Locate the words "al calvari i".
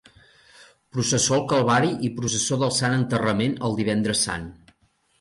1.37-2.11